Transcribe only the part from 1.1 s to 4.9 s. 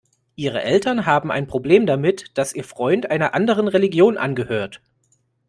ein Problem damit, dass ihr Freund einer anderen Religion angehört.